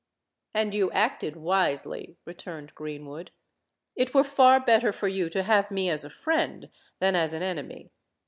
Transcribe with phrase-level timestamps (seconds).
[0.55, 3.29] "And you acted wisely," returned Greenwood.
[3.95, 7.43] "It were far better for you to have me as a friend, than as an
[7.43, 7.91] enemy.